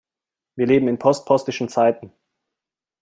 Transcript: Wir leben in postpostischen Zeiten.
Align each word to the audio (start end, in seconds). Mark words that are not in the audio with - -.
Wir 0.55 0.65
leben 0.65 0.87
in 0.87 0.97
postpostischen 0.97 1.69
Zeiten. 1.69 2.11